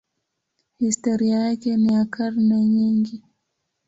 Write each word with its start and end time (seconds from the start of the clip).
Historia 0.79 1.39
yake 1.39 1.77
ni 1.77 1.93
ya 1.93 2.05
karne 2.05 2.65
nyingi. 2.65 3.23